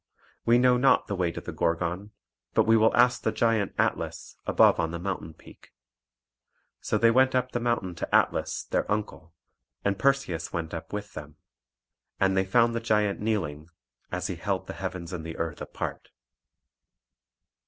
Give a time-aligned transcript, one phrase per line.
[0.47, 2.09] We know not the way to the Gorgon;
[2.55, 5.73] but we will ask the giant Atlas above upon the mountain peak."
[6.79, 9.35] So they went up the mountain to Atlas their uncle,
[9.85, 11.35] and Perseus went up with them.
[12.19, 13.69] And they found the giant kneeling,
[14.11, 16.09] as he held the heavens and the earth apart.